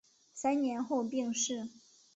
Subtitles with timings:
[0.33, 1.69] 三年后病逝。